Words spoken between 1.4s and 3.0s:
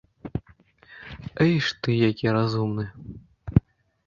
Эйш ты, які разумны!